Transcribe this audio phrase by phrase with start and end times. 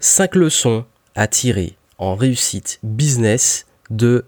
[0.00, 0.84] 5 leçons
[1.16, 4.24] à tirer en réussite business de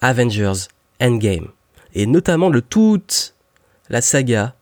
[0.00, 0.66] Avengers
[1.00, 1.48] Endgame.
[1.94, 3.34] Et notamment de toute
[3.88, 4.54] la saga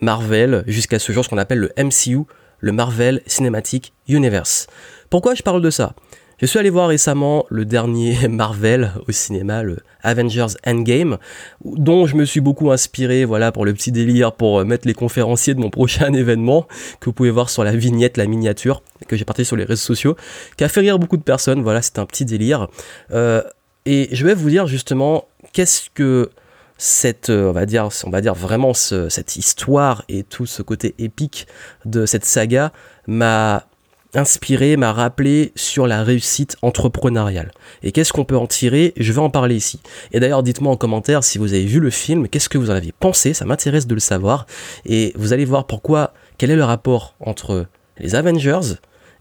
[0.00, 2.24] Marvel jusqu'à ce jour, ce qu'on appelle le MCU,
[2.58, 4.66] le Marvel Cinematic Universe.
[5.08, 5.94] Pourquoi je parle de ça?
[6.38, 11.18] Je suis allé voir récemment le dernier Marvel au cinéma, le Avengers Endgame,
[11.64, 14.94] dont je me suis beaucoup inspiré, voilà, pour le petit délire, pour euh, mettre les
[14.94, 16.66] conférenciers de mon prochain événement,
[17.00, 19.82] que vous pouvez voir sur la vignette, la miniature, que j'ai partagé sur les réseaux
[19.82, 20.16] sociaux,
[20.56, 22.68] qui a fait rire beaucoup de personnes, voilà, c'est un petit délire.
[23.12, 23.42] Euh,
[23.86, 26.30] et je vais vous dire justement, qu'est-ce que
[26.78, 30.94] cette, euh, on va dire, on va dire vraiment cette histoire et tout ce côté
[30.98, 31.46] épique
[31.84, 32.72] de cette saga
[33.06, 33.66] m'a
[34.14, 37.50] inspiré, m'a rappelé sur la réussite entrepreneuriale.
[37.82, 38.92] Et qu'est-ce qu'on peut en tirer?
[38.96, 39.80] Je vais en parler ici.
[40.12, 42.74] Et d'ailleurs, dites-moi en commentaire si vous avez vu le film, qu'est-ce que vous en
[42.74, 44.46] avez pensé, ça m'intéresse de le savoir.
[44.84, 47.66] Et vous allez voir pourquoi, quel est le rapport entre
[47.98, 48.76] les Avengers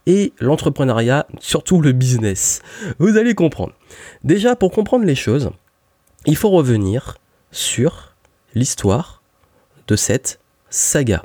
[0.07, 2.61] et l'entrepreneuriat, surtout le business.
[2.99, 3.73] Vous allez comprendre.
[4.23, 5.51] Déjà, pour comprendre les choses,
[6.25, 7.17] il faut revenir
[7.51, 8.15] sur
[8.55, 9.21] l'histoire
[9.87, 10.39] de cette
[10.69, 11.23] saga.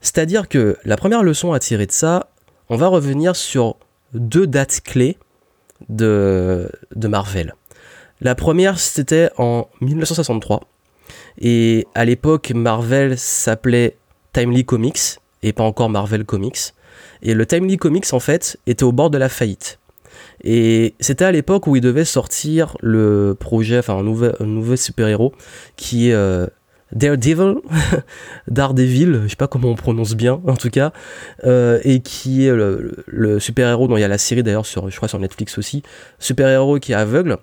[0.00, 2.28] C'est-à-dire que la première leçon à tirer de ça,
[2.70, 3.76] on va revenir sur
[4.14, 5.18] deux dates clés
[5.88, 7.54] de, Marvel.
[8.20, 10.60] La première, c'était en 1963.
[11.40, 13.96] Et à l'époque, Marvel s'appelait
[14.32, 16.74] Timely Comics et pas encore Marvel Comics.
[17.22, 19.80] Et le Timely Comics, en fait, était au bord de la faillite.
[20.44, 25.32] Et c'était à l'époque où il devait sortir le projet, enfin un nouvel, nouveau super-héros
[25.76, 26.46] qui est euh,
[26.92, 27.56] Daredevil,
[28.48, 30.92] Daredevil, je sais pas comment on prononce bien en tout cas,
[31.44, 34.96] euh, et qui est le, super-héros dont il y a la série d'ailleurs sur, je
[34.96, 35.82] crois sur Netflix aussi,
[36.18, 37.38] super-héros qui est aveugle.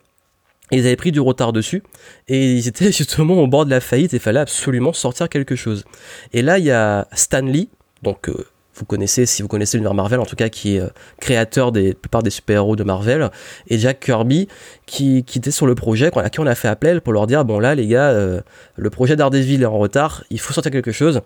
[0.71, 1.83] ils avaient pris du retard dessus
[2.27, 5.55] et ils étaient justement au bord de la faillite et il fallait absolument sortir quelque
[5.55, 5.85] chose.
[6.33, 7.69] Et là il y a Stan Lee,
[8.03, 8.45] donc euh,
[8.77, 10.87] vous connaissez, si vous connaissez l'univers Marvel, en tout cas, qui est euh,
[11.19, 13.29] créateur des plupart des super-héros de Marvel,
[13.67, 14.47] et Jack Kirby,
[14.85, 17.59] qui, était sur le projet, à qui on a fait appel pour leur dire, bon
[17.59, 18.41] là, les gars, euh,
[18.75, 21.21] le projet d'Ardeville est en retard, il faut sortir quelque chose,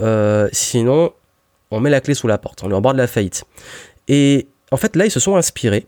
[0.00, 1.12] euh, sinon,
[1.70, 3.44] on met la clé sous la porte, on est en bord de la faillite.
[4.08, 5.84] Et en fait, là, ils se sont inspirés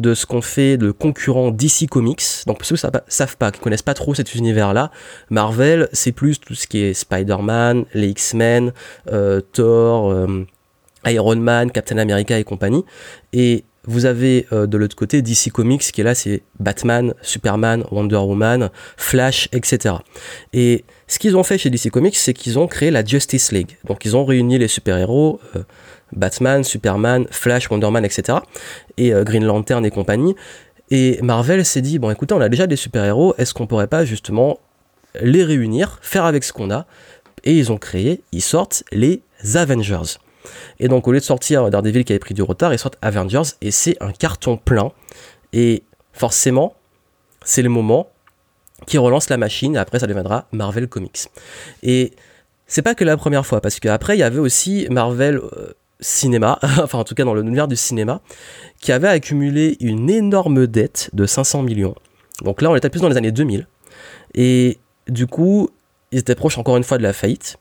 [0.00, 2.22] de ce qu'on fait de concurrents DC Comics.
[2.48, 4.90] Donc ceux qui ne savent pas, qui connaissent pas trop cet univers-là,
[5.30, 8.72] Marvel, c'est plus tout ce qui est Spider-Man, les X-Men,
[9.52, 10.26] Thor,
[11.06, 12.84] Iron Man, Captain America et compagnie.
[13.32, 17.84] Et vous avez euh, de l'autre côté DC Comics qui est là, c'est Batman, Superman,
[17.90, 19.96] Wonder Woman, Flash, etc.
[20.52, 23.76] Et ce qu'ils ont fait chez DC Comics, c'est qu'ils ont créé la Justice League.
[23.86, 25.62] Donc ils ont réuni les super-héros, euh,
[26.12, 28.38] Batman, Superman, Flash, Wonder Man, etc.
[28.96, 30.34] Et euh, Green Lantern et compagnie.
[30.90, 34.04] Et Marvel s'est dit, bon écoutez, on a déjà des super-héros, est-ce qu'on pourrait pas
[34.04, 34.60] justement
[35.20, 36.86] les réunir, faire avec ce qu'on a?
[37.42, 39.22] Et ils ont créé, ils sortent les
[39.54, 40.18] Avengers.
[40.78, 43.42] Et donc, au lieu de sortir Daredevil qui avait pris du retard, ils sortent Avengers
[43.60, 44.92] et c'est un carton plein.
[45.52, 45.82] Et
[46.12, 46.74] forcément,
[47.44, 48.08] c'est le moment
[48.86, 51.28] qui relance la machine et après, ça deviendra Marvel Comics.
[51.82, 52.12] Et
[52.66, 55.36] c'est pas que la première fois, parce qu'après, il y avait aussi Marvel.
[55.36, 58.20] Euh, cinéma, enfin en tout cas dans l'univers du cinéma,
[58.80, 61.94] qui avait accumulé une énorme dette de 500 millions.
[62.42, 63.66] Donc là on était plus dans les années 2000.
[64.34, 64.78] Et
[65.08, 65.70] du coup,
[66.12, 67.56] ils étaient proches encore une fois de la faillite.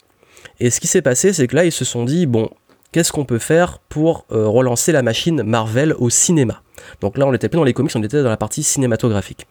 [0.60, 2.50] Et ce qui s'est passé, c'est que là, ils se sont dit, bon,
[2.94, 6.62] qu'est-ce qu'on peut faire pour euh, relancer la machine Marvel au cinéma?
[7.02, 9.48] Donc là, on n'était plus dans les comics, on était dans la partie cinématographique.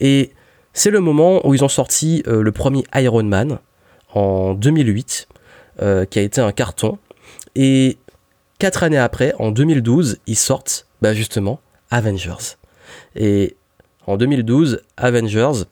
[0.00, 0.32] Et
[0.72, 3.58] c'est le moment où ils ont sorti euh, le premier Iron Man
[4.14, 5.28] en 2008,
[5.82, 6.98] euh, qui a été un carton.
[7.54, 7.98] Et
[8.58, 11.60] quatre années après, en 2012, ils sortent bah, justement
[11.90, 12.56] Avengers.
[13.14, 13.56] Et
[14.06, 15.64] en 2012, Avengers,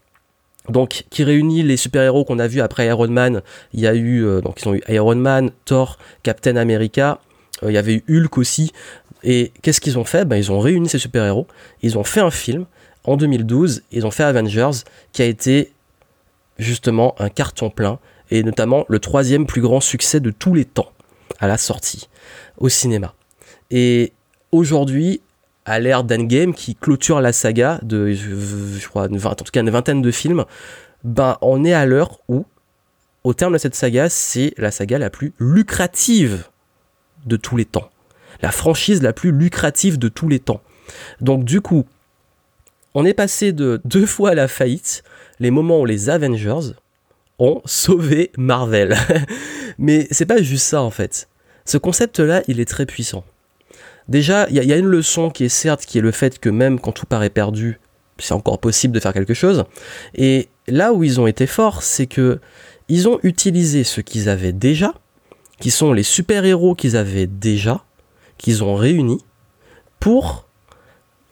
[0.69, 3.43] donc qui réunit les super-héros qu'on a vus après Iron Man.
[3.73, 7.21] Il y a eu euh, donc ils ont eu Iron Man, Thor, Captain America.
[7.63, 8.73] Euh, il y avait eu Hulk aussi.
[9.23, 10.25] Et qu'est-ce qu'ils ont fait?
[10.25, 11.47] Ben, Ils ont réuni ces super-héros.
[11.83, 12.67] Ils ont fait un film
[13.05, 13.83] en 2012.
[13.93, 14.83] Ils ont fait Avengers
[15.13, 15.73] qui a été
[16.59, 17.99] justement un carton plein
[18.31, 20.91] et notamment le troisième plus grand succès de tous les temps
[21.39, 22.09] à la sortie
[22.59, 23.15] au cinéma.
[23.71, 24.13] Et
[24.53, 25.21] aujourd'hui,
[25.67, 30.01] à l'ère d'Endgame qui clôture la saga de, je, crois, en tout cas une vingtaine
[30.01, 30.45] de films,
[31.03, 32.47] ben on est à l'heure où,
[33.25, 36.45] au terme de cette saga, c'est la saga la plus lucrative
[37.27, 37.91] de tous les temps.
[38.43, 40.63] La franchise la plus lucrative de tous les temps.
[41.21, 41.85] Donc du coup,
[42.95, 45.03] on est passé de deux fois à la faillite,
[45.41, 46.75] les moments où les Avengers
[47.41, 48.97] ont sauvé Marvel.
[49.79, 51.29] Mais c'est pas juste ça en fait.
[51.65, 53.25] Ce concept-là, il est très puissant.
[54.09, 56.79] Déjà, il y, a une leçon qui est certes, qui est le fait que même
[56.79, 57.81] quand tout paraît perdu,
[58.19, 59.65] c'est encore possible de faire quelque chose.
[60.15, 62.39] Et là où ils ont été forts, c'est que
[62.89, 64.95] ils ont utilisé ce qu'ils avaient déjà,
[65.61, 67.85] qui sont les super-héros qu'ils avaient déjà,
[68.39, 69.25] qu'ils ont réunis,
[69.99, 70.47] pour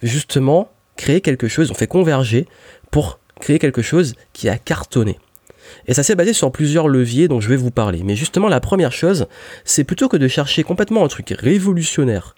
[0.03, 2.47] justement créer quelque chose, on fait converger
[2.91, 5.19] pour créer quelque chose qui a cartonné.
[5.87, 8.03] Et ça s'est basé sur plusieurs leviers dont je vais vous parler.
[8.05, 9.27] Mais justement, la première chose,
[9.65, 12.35] c'est plutôt que de chercher complètement un truc révolutionnaire.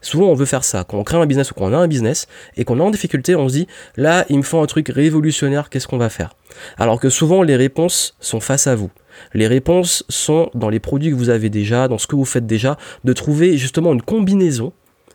[0.00, 0.84] Souvent, on veut faire ça.
[0.84, 3.34] Quand on crée un business ou qu'on a un business et qu'on est en difficulté,
[3.34, 3.66] on se dit
[3.96, 6.34] là, il me faut un truc révolutionnaire, qu'est-ce qu'on va faire?
[6.76, 8.90] Alors que souvent, les réponses sont face à vous.
[9.34, 12.46] Les réponses sont dans les produits que vous avez déjà, dans ce que vous faites
[12.46, 14.72] déjà, de trouver justement une combinaison,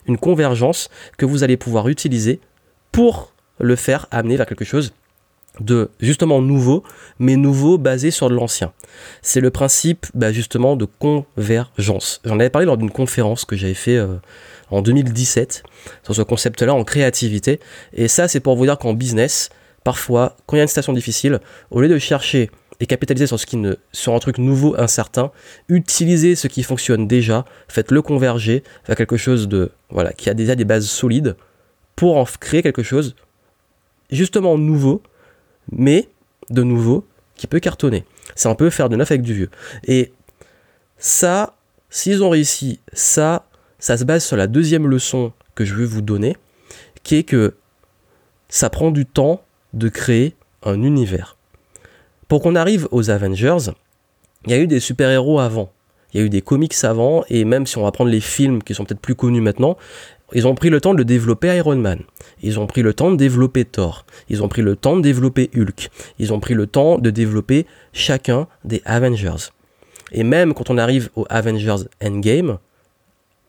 [0.07, 2.39] une convergence que vous allez pouvoir utiliser
[2.91, 4.93] pour le faire amener vers quelque chose
[5.59, 6.83] de justement nouveau,
[7.19, 8.73] mais nouveau basé sur de l'ancien.
[9.21, 12.21] C'est le principe bah, justement de convergence.
[12.25, 14.15] J'en avais parlé lors d'une conférence que j'avais fait euh,
[14.69, 15.63] en 2017
[16.03, 17.59] sur ce concept-là en créativité.
[17.93, 19.49] Et ça, c'est pour vous dire qu'en business,
[19.83, 21.39] parfois, quand il y a une situation difficile,
[21.71, 22.49] au lieu de chercher
[22.79, 25.31] et capitaliser sur ce qui ne, sur un truc nouveau, incertain,
[25.69, 30.55] utilisez ce qui fonctionne déjà, faites-le converger vers quelque chose de voilà qui a déjà
[30.55, 31.35] des bases solides
[31.95, 33.15] pour en créer quelque chose
[34.09, 35.01] justement nouveau
[35.71, 36.09] mais
[36.49, 37.05] de nouveau,
[37.35, 38.05] qui peut cartonner.
[38.35, 39.49] C'est un peu faire de neuf avec du vieux.
[39.85, 40.11] Et
[40.97, 41.55] ça,
[41.89, 43.45] s'ils ont réussi, ça,
[43.83, 46.37] ça se base sur la deuxième leçon que je veux vous donner,
[47.03, 47.55] qui est que
[48.47, 49.43] ça prend du temps
[49.73, 51.35] de créer un univers.
[52.29, 53.73] Pour qu'on arrive aux Avengers,
[54.45, 55.69] il y a eu des super-héros avant.
[56.13, 58.63] Il y a eu des comics avant, et même si on va prendre les films
[58.63, 59.75] qui sont peut-être plus connus maintenant,
[60.31, 62.03] ils ont pris le temps de développer Iron Man.
[62.41, 64.05] Ils ont pris le temps de développer Thor.
[64.29, 65.89] Ils ont pris le temps de développer Hulk.
[66.19, 69.51] Ils ont pris le temps de développer chacun des Avengers.
[70.13, 72.59] Et même quand on arrive aux Avengers Endgame,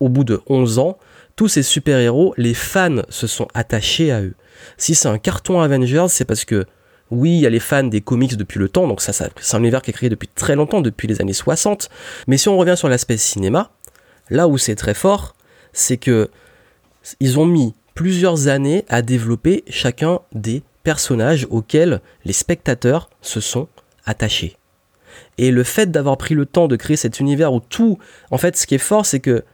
[0.05, 0.99] au bout de 11 ans,
[1.35, 4.35] tous ces super-héros, les fans se sont attachés à eux.
[4.77, 6.67] Si c'est un carton Avengers, c'est parce que
[7.11, 9.59] oui, il y a les fans des comics depuis le temps, donc ça, c'est un
[9.61, 11.89] univers qui est créé depuis très longtemps, depuis les années 60.
[12.27, 13.71] Mais si on revient sur l'aspect cinéma,
[14.29, 15.35] là où c'est très fort,
[15.73, 16.29] c'est que
[17.19, 23.69] ils ont mis plusieurs années à développer chacun des personnages auxquels les spectateurs se sont
[24.05, 24.59] attachés.
[25.39, 27.99] Et le fait d'avoir pris le temps de créer cet univers où tout,
[28.31, 29.45] en fait, ce qui est fort, c'est que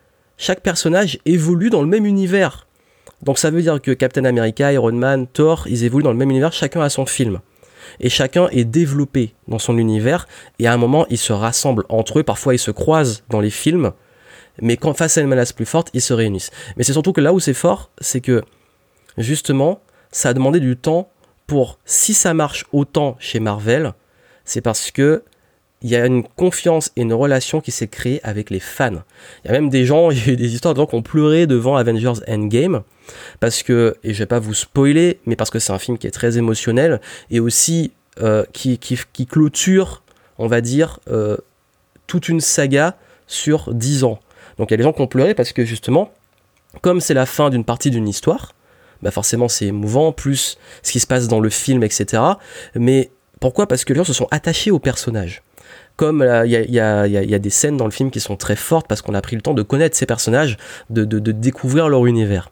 [0.41, 2.67] chaque personnage évolue dans le même univers.
[3.23, 6.31] Donc ça veut dire que Captain America, Iron Man, Thor, ils évoluent dans le même
[6.31, 7.41] univers, chacun a son film.
[8.01, 10.27] Et chacun est développé dans son univers,
[10.59, 13.51] et à un moment, ils se rassemblent entre eux, parfois ils se croisent dans les
[13.51, 13.93] films,
[14.63, 16.51] mais quand face à une menace plus forte, ils se réunissent.
[16.77, 18.43] Mais c'est surtout que là où c'est fort, c'est que
[19.19, 21.11] justement, ça a demandé du temps
[21.47, 23.93] pour, si ça marche autant chez Marvel,
[24.47, 25.23] c'est parce que
[25.83, 29.03] il y a une confiance et une relation qui s'est créée avec les fans.
[29.45, 30.95] Il y a même des gens, il y a eu des histoires de gens qui
[30.95, 32.83] ont pleuré devant Avengers Endgame,
[33.41, 36.07] parce que, et je vais pas vous spoiler, mais parce que c'est un film qui
[36.07, 37.01] est très émotionnel,
[37.31, 40.03] et aussi euh, qui, qui, clôture,
[40.39, 41.37] on va dire, euh,
[42.07, 44.21] toute une saga sur 10 ans.
[44.59, 46.13] Donc il y a des gens qui ont pleuré parce que justement,
[46.83, 48.53] comme c'est la fin d'une partie d'une histoire,
[49.01, 52.23] bah forcément c'est émouvant, plus ce qui se passe dans le film, etc.
[52.75, 53.11] Mais
[53.41, 53.67] pourquoi?
[53.67, 55.43] Parce que les gens se sont attachés au personnage.
[56.01, 59.13] Comme il y, a, des scènes dans le film qui sont très fortes parce qu'on
[59.13, 60.57] a pris le temps de connaître ces personnages,
[60.89, 62.51] de, découvrir leur univers.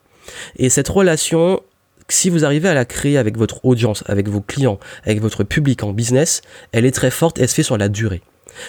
[0.57, 1.63] Et cette relation,
[2.11, 5.83] si vous arrivez à la créer avec votre audience, avec vos clients, avec votre public
[5.83, 6.43] en business,
[6.73, 8.21] elle est très forte et elle se fait sur la durée.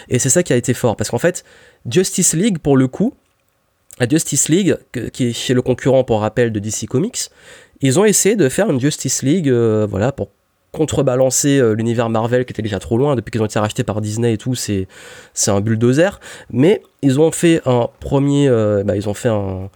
[0.08, 0.96] Et c'est ça qui a été fort.
[0.96, 1.44] Parce qu'en fait,
[1.86, 3.14] Justice League, pour le coup,
[4.00, 4.78] la Justice League,
[5.12, 7.32] qui est le concurrent pour rappel de DC Comics,
[7.82, 10.30] ils ont essayé de faire une Justice League, euh, voilà, pour
[10.72, 14.02] contrebalancer euh, l'univers Marvel qui était déjà trop loin depuis qu'ils ont été rachetés par
[14.02, 14.88] Disney et tout, c'est
[15.34, 16.20] c'est un bulldozer.
[16.52, 19.70] Mais ils ont fait un premier, euh, bah, ils ont fait un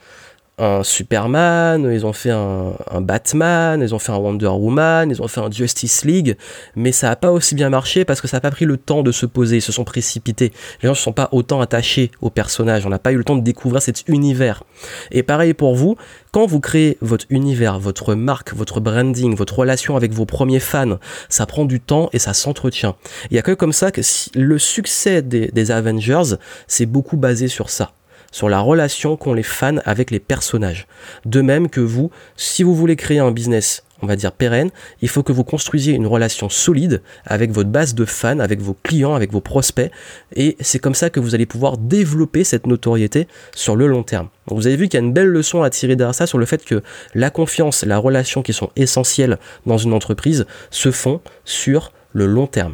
[0.63, 5.27] un Superman, ils ont fait un, Batman, ils ont fait un Wonder Woman, ils ont
[5.27, 6.37] fait un Justice League,
[6.75, 9.03] mais ça n'a pas aussi bien marché parce que ça n'a pas pris le temps
[9.03, 10.53] de se poser, ils se sont précipités.
[10.81, 13.35] Les gens ne sont pas autant attachés aux personnages, on n'a pas eu le temps
[13.35, 14.63] de découvrir cet univers.
[15.11, 15.97] Et pareil pour vous,
[16.31, 20.97] quand vous créez votre univers, votre marque, votre branding, votre relation avec vos premiers fans,
[21.29, 22.95] ça prend du temps et ça s'entretient.
[23.29, 24.01] Il y a que comme ça que
[24.35, 26.35] le succès des Avengers,
[26.67, 27.91] c'est beaucoup basé sur ça
[28.33, 30.87] sur la relation qu'ont les fans avec les personnages.
[31.25, 34.71] De même que vous, si vous voulez créer un business, on va dire pérenne,
[35.01, 38.75] il faut que vous construisiez une relation solide avec votre base de fans, avec vos
[38.83, 39.91] clients, avec vos prospects,
[40.35, 44.27] et c'est comme ça que vous allez pouvoir développer cette notoriété sur le long terme.
[44.47, 46.45] vous avez vu qu'il y a une belle leçon à tirer derrière ça sur le
[46.45, 46.81] fait que
[47.13, 52.47] la confiance, la relation qui sont essentielles dans une entreprise se font sur le long
[52.47, 52.73] terme.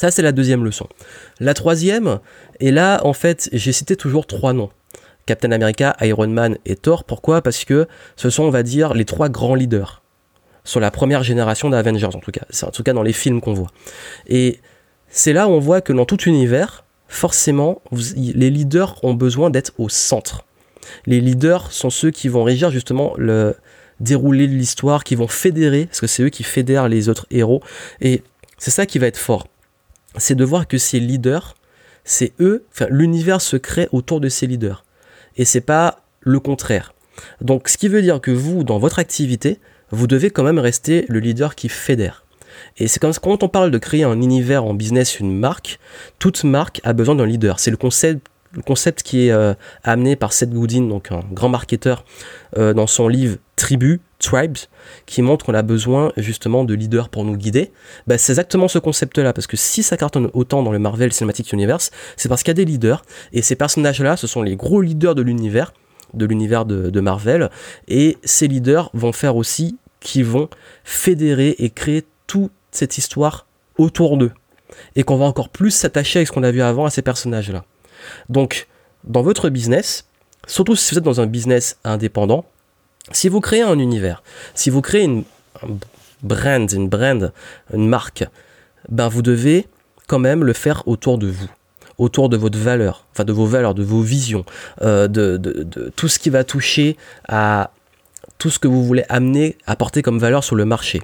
[0.00, 0.86] Ça, c'est la deuxième leçon.
[1.40, 2.20] La troisième,
[2.58, 4.70] et là, en fait, j'ai cité toujours trois noms.
[5.26, 7.04] Captain America, Iron Man et Thor.
[7.04, 7.42] Pourquoi?
[7.42, 10.00] Parce que ce sont, on va dire, les trois grands leaders.
[10.64, 12.46] Sur la première génération d'Avengers, en tout cas.
[12.48, 13.66] C'est en tout cas dans les films qu'on voit.
[14.26, 14.60] Et
[15.08, 17.82] c'est là où on voit que dans tout univers, forcément,
[18.16, 20.46] les leaders ont besoin d'être au centre.
[21.04, 23.54] Les leaders sont ceux qui vont régir justement le
[24.00, 27.62] déroulé de l'histoire, qui vont fédérer, parce que c'est eux qui fédèrent les autres héros.
[28.00, 28.22] Et
[28.56, 29.46] c'est ça qui va être fort.
[30.16, 31.54] C'est de voir que ces leaders,
[32.04, 34.84] c'est eux, l'univers se crée autour de ces leaders.
[35.36, 36.92] Et c'est pas le contraire.
[37.40, 39.58] Donc ce qui veut dire que vous, dans votre activité,
[39.90, 42.24] vous devez quand même rester le leader qui fédère.
[42.78, 45.78] Et c'est comme quand on parle de créer un univers en business, une marque,
[46.18, 47.60] toute marque a besoin d'un leader.
[47.60, 52.04] C'est le concept, le concept qui est euh, amené par Seth Godin, un grand marketeur,
[52.58, 54.58] euh, dans son livre Tribu, Tribes,
[55.06, 57.72] qui montre qu'on a besoin justement de leaders pour nous guider.
[58.06, 61.52] Bah, c'est exactement ce concept-là, parce que si ça cartonne autant dans le Marvel Cinematic
[61.52, 64.80] Universe, c'est parce qu'il y a des leaders, et ces personnages-là, ce sont les gros
[64.80, 65.72] leaders de l'univers,
[66.14, 67.50] de l'univers de, de Marvel,
[67.88, 70.48] et ces leaders vont faire aussi qui vont
[70.84, 73.46] fédérer et créer toute cette histoire
[73.78, 74.32] autour d'eux.
[74.96, 77.64] Et qu'on va encore plus s'attacher avec ce qu'on a vu avant à ces personnages-là.
[78.28, 78.68] Donc,
[79.04, 80.06] dans votre business,
[80.46, 82.44] surtout si vous êtes dans un business indépendant,
[83.12, 84.22] si vous créez un univers,
[84.54, 85.24] si vous créez une
[85.62, 85.78] un
[86.22, 87.32] brand, une brand,
[87.72, 88.24] une marque,
[88.88, 89.66] ben vous devez
[90.06, 91.50] quand même le faire autour de vous,
[91.98, 94.44] autour de votre valeur, enfin de vos valeurs, de vos visions,
[94.82, 95.38] euh, de,
[95.96, 96.96] tout ce qui va toucher
[97.28, 97.70] à
[98.38, 101.00] tout ce que vous voulez amener, apporter comme valeur sur le marché.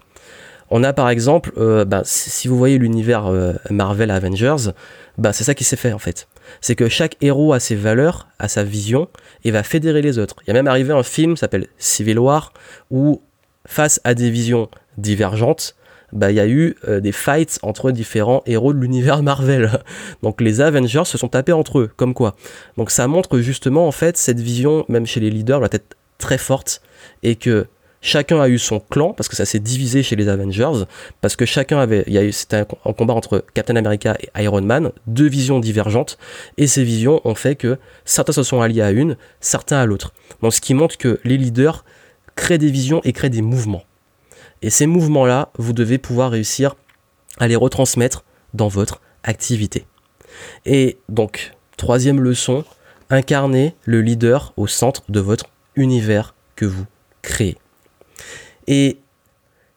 [0.71, 4.73] On a par exemple, euh, bah, si vous voyez l'univers euh, Marvel Avengers,
[5.17, 6.27] bah, c'est ça qui s'est fait en fait.
[6.61, 9.09] C'est que chaque héros a ses valeurs, a sa vision,
[9.45, 10.37] et va fédérer les autres.
[10.43, 12.53] Il y a même arrivé un film s'appelle Civil War,
[12.91, 13.23] où
[13.67, 15.77] face à des visions divergentes,
[16.13, 19.71] bah, il y a eu euh, des fights entre différents héros de l'univers Marvel.
[20.23, 22.37] Donc les Avengers se sont tapés entre eux, comme quoi.
[22.77, 26.39] Donc ça montre justement en fait cette vision, même chez les leaders, doit être très
[26.39, 26.81] forte,
[27.23, 27.67] et que
[28.07, 30.85] Chacun a eu son clan parce que ça s'est divisé chez les Avengers
[31.21, 34.93] parce que chacun avait, y eu c'était un, combat entre Captain America et Iron Man,
[35.09, 36.17] deux visions divergentes
[36.57, 40.15] et ces visions ont fait que certains se sont alliés à une, certains à l'autre.
[40.49, 41.85] Ce qui montre que les leaders
[42.37, 43.83] créent des visions et créent des mouvements.
[44.63, 46.77] Et ces mouvements-là, vous devez pouvoir réussir
[47.39, 48.23] à les retransmettre
[48.55, 49.85] dans votre activité.
[50.65, 52.65] Et donc, troisième leçon,
[53.11, 56.87] incarnez le leader au centre de votre univers que vous
[57.23, 57.59] créez.
[58.67, 58.99] Et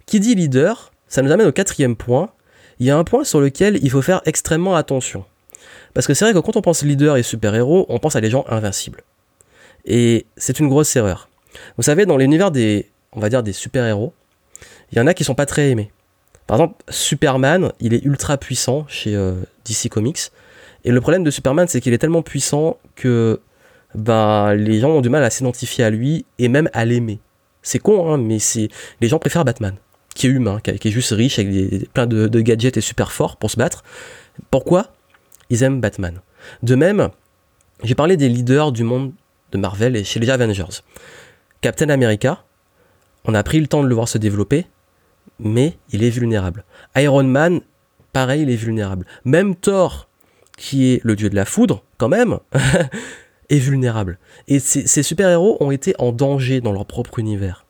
[0.05, 2.31] qui dit leader, ça nous amène au quatrième point.
[2.79, 5.25] Il y a un point sur lequel il faut faire extrêmement attention.
[5.93, 8.29] Parce que c'est vrai que quand on pense leader et super-héros, on pense à des
[8.29, 9.03] gens invincibles.
[9.85, 11.29] Et c'est une grosse erreur.
[11.77, 12.89] Vous savez, dans l'univers des,
[13.51, 14.13] super-héros,
[14.91, 15.91] il y en a qui sont pas très aimés.
[16.47, 19.33] Par exemple, Superman, il est ultra puissant chez euh,
[19.65, 20.31] DC Comics.
[20.85, 23.41] Et le problème de Superman, c'est qu'il est tellement puissant que
[23.95, 27.19] ben, les gens ont du mal à s'identifier à lui et même à l'aimer.
[27.61, 28.69] C'est con, hein, mais c'est
[29.01, 29.75] les gens préfèrent Batman,
[30.15, 33.51] qui est humain, qui est juste riche avec plein de, gadgets et super fort pour
[33.51, 33.83] se battre.
[34.51, 34.93] Pourquoi?
[35.49, 36.21] Ils aiment Batman.
[36.63, 37.09] De même,
[37.83, 39.11] j'ai parlé des leaders du monde
[39.51, 40.83] de Marvel et chez les Avengers.
[41.61, 42.43] Captain America,
[43.25, 44.65] on a pris le temps de le voir se développer,
[45.39, 46.63] mais il est vulnérable.
[46.95, 47.61] Iron Man,
[48.13, 49.05] pareil, il est vulnérable.
[49.25, 50.07] Même Thor,
[50.57, 52.39] qui est le dieu de la foudre, quand même,
[53.49, 54.19] est vulnérable.
[54.47, 57.65] Et ces, super-héros ont été en danger dans leur propre univers.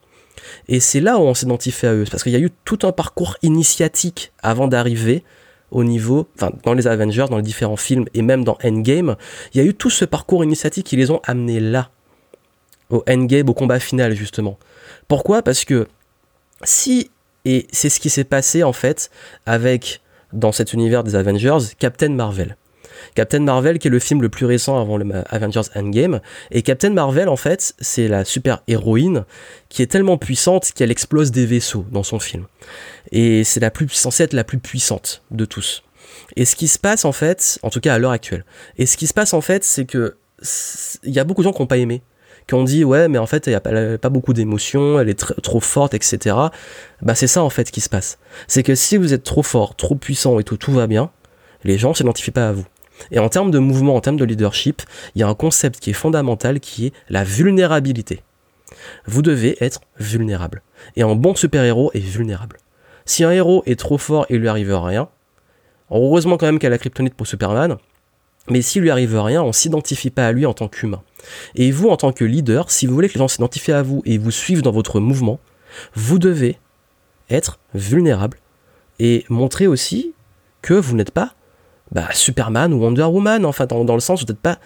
[0.68, 2.92] Et c'est là où on s'identifie à eux, parce qu'il y a eu tout un
[2.92, 5.24] parcours initiatique avant d'arriver
[5.72, 9.16] au niveau, enfin dans les Avengers, dans les différents films et même dans Endgame,
[9.54, 11.92] il y a eu tout ce parcours initiatique qui les ont amenés là,
[12.90, 14.58] au Endgame, au combat final justement.
[15.08, 15.44] Pourquoi?
[15.44, 15.88] Parce que
[16.64, 17.12] si,
[17.46, 19.12] et c'est ce qui s'est passé en fait
[19.46, 20.02] avec,
[20.34, 22.56] dans cet univers des Avengers, Captain Marvel.
[23.16, 26.22] Captain Marvel qui est le film le plus récent avant Avengers Endgame.
[26.52, 29.26] Et Captain Marvel en fait c'est la super héroïne
[29.70, 32.46] qui est tellement puissante qu'elle explose des vaisseaux dans son film.
[33.12, 35.84] Et c'est la plus censée être la plus puissante de tous.
[36.36, 38.46] Et ce qui se passe en fait, en tout cas à l'heure actuelle,
[38.78, 40.16] et ce qui se passe en fait c'est que
[41.04, 42.02] il y a beaucoup de gens qui n'ont pas aimé
[42.50, 45.42] qui ont dit ouais mais en fait il n'y a pas, beaucoup d'émotions, elle est
[45.42, 46.36] trop forte, etc.
[47.04, 48.18] Bah c'est ça en fait qui se passe.
[48.48, 51.12] C'est que si vous êtes trop fort, trop puissant et tout, tout va bien,
[51.64, 52.66] les gens s'identifient pas à vous.
[53.12, 54.82] Et en termes de mouvement, en termes de leadership,
[55.16, 58.22] il y a un concept qui est fondamental qui est la vulnérabilité.
[59.06, 60.62] Vous devez être vulnérable.
[60.96, 62.58] Et un bon super-héros est vulnérable.
[63.06, 65.10] Si un héros est trop fort et lui arrive rien,
[65.90, 67.78] heureusement quand même qu'il y a la kryptonite pour Superman,
[68.50, 71.02] mais s'il lui arrive rien, on s'identifie pas à lui en tant qu'humain.
[71.56, 74.02] Et vous, en tant que leader, si vous voulez que les gens s'identifient à vous
[74.06, 75.40] et vous suivent dans votre mouvement,
[75.94, 76.58] vous devez
[77.30, 78.40] être vulnérable
[79.00, 80.14] et montrer aussi
[80.62, 81.34] que vous n'êtes pas
[81.92, 84.60] bah, Superman ou Wonder Woman, enfin dans, le sens vous n'êtes pas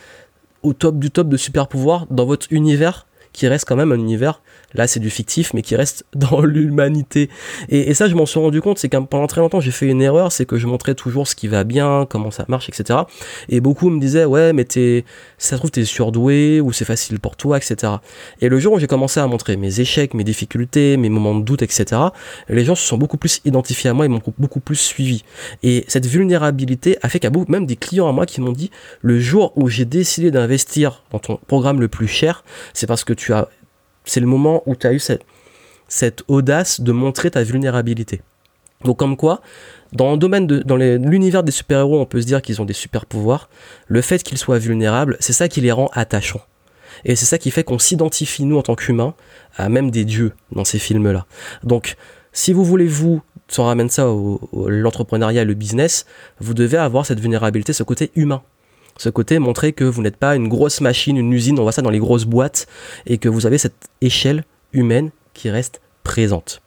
[0.62, 3.98] au top du top de super pouvoir dans votre univers qui reste quand même un
[3.98, 4.42] univers,
[4.74, 7.30] là c'est du fictif, mais qui reste dans l'humanité.
[7.70, 10.02] Et, ça, je m'en suis rendu compte, c'est que pendant très longtemps, j'ai fait une
[10.02, 13.02] erreur, c'est que je montrais toujours ce qui va bien, comment ça marche, etc.
[13.50, 15.06] Et beaucoup me disaient, ouais, mais t'es,
[15.38, 17.94] ça se trouve, t'es surdoué, ou c'est facile pour toi, etc.
[18.42, 21.44] Et le jour où j'ai commencé à montrer mes échecs, mes difficultés, mes moments de
[21.44, 22.02] doute, etc.,
[22.50, 25.24] les gens se sont beaucoup plus identifiés à moi et m'ont beaucoup plus suivi.
[25.64, 28.72] Et cette vulnérabilité a fait a beaucoup, même des clients à moi qui m'ont dit,
[29.02, 33.14] le jour où j'ai décidé d'investir dans ton programme le plus cher, c'est parce que
[33.14, 33.23] tu
[34.06, 38.22] c'est le moment où tu as eu cette, audace de montrer ta vulnérabilité.
[38.84, 39.42] Donc comme quoi,
[39.94, 42.74] dans le domaine de, dans l'univers des super-héros, on peut se dire qu'ils ont des
[42.74, 43.50] super pouvoirs.
[43.88, 46.42] Le fait qu'ils soient vulnérables, c'est ça qui les rend attachants.
[47.06, 49.14] Et c'est ça qui fait qu'on s'identifie, nous, en tant qu'humains,
[49.56, 51.26] à même des dieux dans ces films-là.
[51.64, 51.96] Donc,
[52.32, 53.22] si vous voulez, vous,
[53.58, 56.06] on ramène ça au, l'entrepreneuriat, le business,
[56.40, 58.42] vous devez avoir cette vulnérabilité, ce côté humain.
[58.98, 61.82] Ce côté montrer que vous n'êtes pas une grosse machine, une usine, on voit ça
[61.82, 62.68] dans les grosses boîtes,
[63.06, 66.62] et que vous avez cette échelle humaine qui reste présente.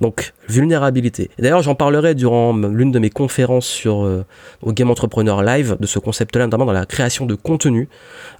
[0.00, 1.30] Donc, vulnérabilité.
[1.38, 4.24] D'ailleurs, j'en parlerai durant l'une de mes conférences sur euh,
[4.62, 7.88] au Game Entrepreneur Live de ce concept-là, notamment dans la création de contenu,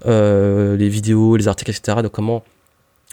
[0.06, 1.98] euh, les vidéos, les articles, etc.
[2.02, 2.42] De comment,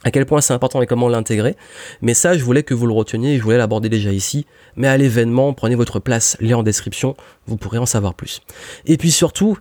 [0.04, 1.56] à quel point c'est important et comment l'intégrer.
[2.02, 4.46] Mais ça, je voulais que vous le reteniez, je voulais l'aborder déjà ici.
[4.76, 7.16] Mais à l'événement, prenez votre place, lien en description,
[7.46, 8.42] vous pourrez en savoir plus.
[8.86, 9.58] Et puis surtout,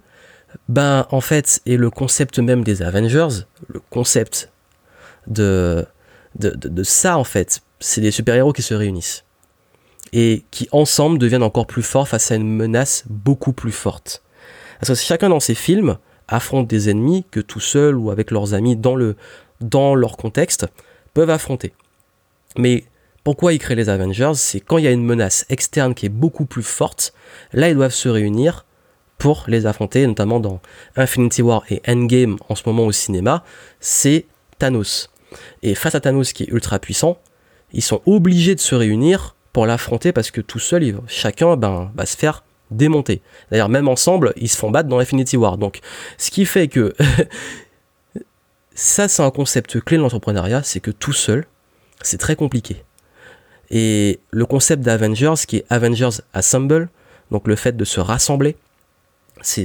[0.69, 4.51] ben en fait, et le concept même des Avengers, le concept
[5.27, 5.87] de,
[6.39, 9.25] de, de ça en fait, c'est des super-héros qui se réunissent
[10.13, 14.23] et qui ensemble deviennent encore plus forts face à une menace beaucoup plus forte.
[14.81, 18.55] Parce que chacun dans ces films affronte des ennemis que tout seul ou avec leurs
[18.55, 19.17] amis dans, le,
[19.61, 20.67] dans leur contexte
[21.15, 21.73] peuvent affronter.
[22.57, 22.85] Mais
[23.25, 24.33] pourquoi ils créent les Avengers?
[24.35, 27.13] C'est quand il y a une menace externe qui est beaucoup plus forte,
[27.53, 28.65] là ils doivent se réunir
[29.21, 30.61] pour les affronter, notamment dans
[30.97, 33.45] Infinity War et Endgame en ce moment au cinéma,
[33.79, 34.25] c'est
[34.59, 35.11] Thanos.
[35.63, 37.19] Et face à Thanos qui est ultra puissant,
[37.75, 42.07] ils sont obligés de se réunir pour l'affronter parce que tout seul, chacun ben, va
[42.07, 43.21] se faire démonter.
[43.51, 45.59] D'ailleurs, même ensemble, ils se font battre dans Infinity War.
[45.59, 45.81] Donc,
[46.17, 46.95] ce qui fait que
[48.75, 51.45] ça, c'est un concept clé de l'entrepreneuriat, c'est que tout seul,
[52.01, 52.85] c'est très compliqué.
[53.69, 56.89] Et le concept d'Avengers, qui est Avengers Assemble,
[57.31, 58.57] donc le fait de se rassembler,
[59.43, 59.65] c'est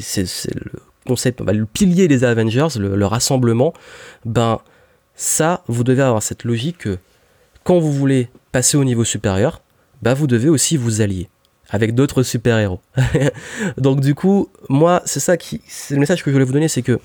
[0.53, 0.71] le
[1.05, 3.73] concept, ben, le pilier des Avengers, le, le rassemblement,
[4.25, 4.59] ben
[5.15, 6.97] ça, vous devez avoir cette logique que
[7.63, 9.61] quand vous voulez passer au niveau supérieur,
[10.01, 11.29] bah vous devez aussi vous allier
[11.69, 12.79] avec d'autres super-héros.
[13.77, 16.67] Donc du coup, moi, c'est ça qui, c'est le message que je voulais vous donner,
[16.67, 16.99] c'est que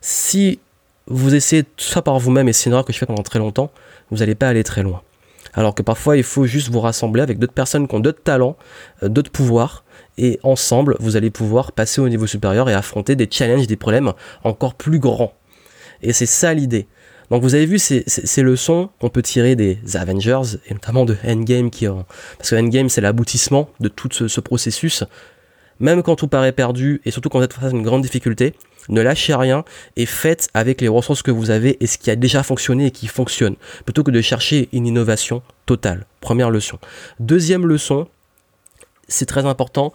[0.00, 0.60] si
[1.06, 3.38] vous essayez tout ça par vous-même, et c'est une erreur que je fais pendant très
[3.38, 3.70] longtemps,
[4.10, 5.02] vous n'allez pas aller très loin.
[5.54, 8.56] Alors que parfois, il faut juste vous rassembler avec d'autres personnes qui ont d'autres talents,
[9.02, 9.84] euh, d'autres pouvoirs,
[10.18, 14.12] et ensemble, vous allez pouvoir passer au niveau supérieur et affronter des challenges, des problèmes
[14.44, 15.32] encore plus grands.
[16.02, 16.86] Et c'est ça l'idée.
[17.30, 21.70] Donc vous avez vu ces, leçons qu'on peut tirer des Avengers, et notamment de Endgame,
[21.70, 21.86] qui
[22.36, 25.04] parce que Endgame c'est l'aboutissement de tout ce, processus.
[25.80, 28.54] Même quand tout paraît perdu, et surtout quand vous êtes face à une grande difficulté,
[28.90, 29.64] ne lâchez rien
[29.96, 32.90] et faites avec les ressources que vous avez et ce qui a déjà fonctionné et
[32.90, 36.04] qui fonctionne, plutôt que de chercher une innovation totale.
[36.20, 36.78] Première leçon.
[37.18, 38.08] Deuxième leçon,
[39.12, 39.92] c'est très important,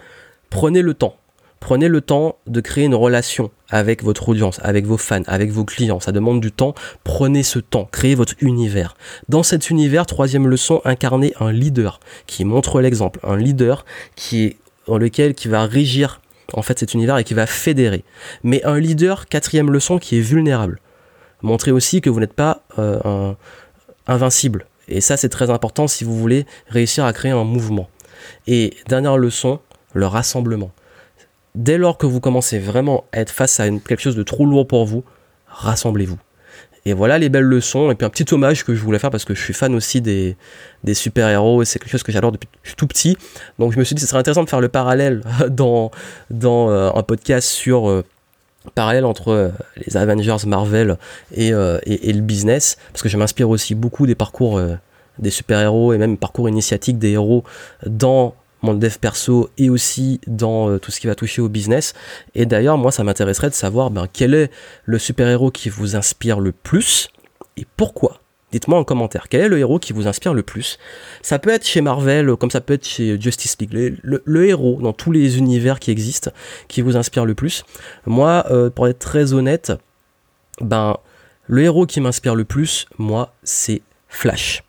[0.50, 1.16] prenez le temps.
[1.60, 5.66] Prenez le temps de créer une relation avec votre audience, avec vos fans, avec vos
[5.66, 6.00] clients.
[6.00, 6.76] Ça demande du temps.
[7.04, 7.90] Prenez ce temps.
[7.92, 8.96] Créez votre univers.
[9.28, 13.20] Dans cet univers, troisième leçon, incarnez un leader qui montre l'exemple.
[13.24, 16.22] Un leader qui est dans lequel qui va régir
[16.54, 18.04] en fait cet univers et qui va fédérer.
[18.44, 20.80] Mais un leader, quatrième leçon, qui est vulnérable.
[21.42, 23.34] Montrez aussi que vous n'êtes pas euh,
[24.08, 24.68] invincible.
[24.88, 27.90] Et ça, c'est très important si vous voulez réussir à créer un mouvement.
[28.48, 29.60] Et dernière leçon,
[29.94, 30.72] le rassemblement
[31.58, 34.68] dès lors que vous commencez vraiment à être face à quelque chose de trop lourd
[34.68, 35.04] pour vous,
[35.48, 36.20] rassemblez-vous.
[36.86, 37.92] Et voilà les belles leçons.
[37.92, 40.00] Et puis un petit hommage que je voulais faire parce que je suis fan aussi
[40.00, 40.38] des,
[40.94, 43.18] super-héros et c'est quelque chose que j'adore depuis que je suis tout petit.
[43.60, 45.92] Donc je me suis dit que ce serait intéressant de faire le parallèle dans,
[46.32, 48.06] euh, un podcast sur euh,
[48.74, 49.50] parallèle entre euh,
[49.86, 50.98] les Avengers Marvel
[51.36, 52.78] et, le business.
[52.94, 54.62] Parce que je m'inspire aussi beaucoup des parcours
[55.20, 57.44] des super-héros et même parcours initiatiques des héros
[57.86, 61.94] dans mon dev perso et aussi dans euh, tout ce qui va toucher au business.
[62.36, 64.52] Et d'ailleurs, moi, ça m'intéresserait de savoir ben, quel est
[64.86, 67.10] le super-héros qui vous inspire le plus
[67.56, 68.22] et pourquoi?
[68.52, 70.80] Dites-moi en commentaire, quel est le héros qui vous inspire le plus?
[71.22, 74.00] Ça peut être chez Marvel, comme ça peut être chez Justice League.
[74.02, 76.32] Le, héros dans tous les univers qui existent
[76.70, 77.66] qui vous inspire le plus.
[78.06, 79.74] Moi, euh, pour être très honnête,
[80.62, 80.98] ben,
[81.48, 84.64] le héros qui m'inspire le plus, moi, c'est Flash.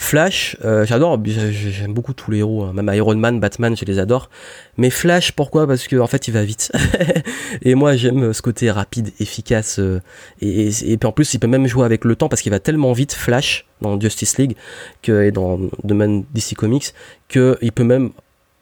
[0.00, 2.72] Flash, euh, j'adore, j'aime beaucoup tous les héros, hein.
[2.72, 4.30] même Iron Man, Batman, je les adore.
[4.76, 5.66] Mais Flash, pourquoi?
[5.66, 6.70] Parce qu'en en fait, il va vite.
[7.62, 9.80] et moi, j'aime ce côté rapide, efficace.
[9.80, 10.00] Euh,
[10.40, 12.92] et, puis en plus, il peut même jouer avec le temps parce qu'il va tellement
[12.92, 14.54] vite, Flash, dans Justice League
[15.02, 16.94] que, et dans le domaine DC Comics,
[17.28, 18.10] qu'il peut même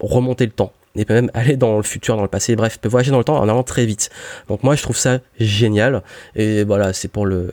[0.01, 2.89] remonter le temps il peut même aller dans le futur, dans le passé, bref, peut
[2.89, 4.11] voyager dans le temps en allant très vite.
[4.49, 6.03] Donc moi je trouve ça génial,
[6.35, 7.51] et voilà, c'est pour le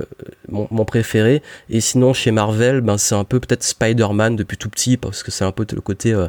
[0.50, 1.42] mon, préféré.
[1.70, 5.32] Et sinon chez Marvel, ben, c'est un peu peut-être Spider-Man depuis tout petit, parce que
[5.32, 6.28] c'est un peu le côté euh,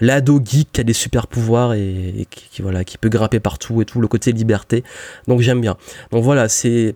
[0.00, 3.84] l'ado geek qui a des super pouvoirs et, qui, voilà, qui peut grimper partout et
[3.84, 4.84] tout, le côté liberté.
[5.28, 5.76] Donc j'aime bien.
[6.10, 6.94] Donc voilà, c'est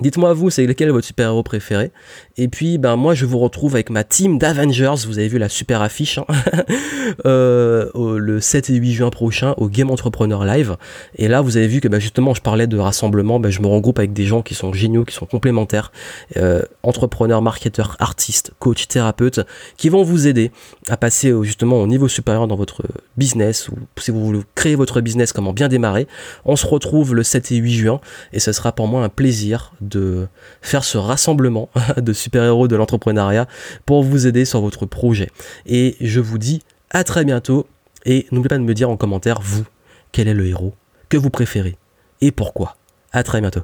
[0.00, 1.90] Dites-moi vous, c'est lequel votre super-héros préféré?
[2.38, 4.94] Et puis, ben moi, je vous retrouve avec ma team d'Avengers.
[5.06, 6.24] Vous avez vu la super affiche hein
[7.26, 10.78] euh, le 7 et 8 juin prochain au Game Entrepreneur Live.
[11.16, 13.38] Et là, vous avez vu que ben, justement, je parlais de rassemblement.
[13.38, 15.92] Ben, je me regroupe avec des gens qui sont géniaux, qui sont complémentaires,
[16.38, 19.40] euh, entrepreneurs, marketeurs, artistes, coachs, thérapeutes,
[19.76, 20.52] qui vont vous aider
[20.88, 22.82] à passer justement au niveau supérieur dans votre
[23.18, 26.06] business ou si vous voulez créer votre business, comment bien démarrer.
[26.46, 28.00] On se retrouve le 7 et 8 juin
[28.32, 30.28] et ce sera pour moi un plaisir de
[30.60, 33.46] faire ce rassemblement de super-héros de l'entrepreneuriat
[33.86, 35.28] pour vous aider sur votre projet.
[35.66, 37.66] Et je vous dis à très bientôt
[38.04, 39.64] et n'oubliez pas de me dire en commentaire, vous,
[40.12, 40.74] quel est le héros
[41.08, 41.76] que vous préférez
[42.20, 42.76] et pourquoi.
[43.12, 43.62] À très bientôt.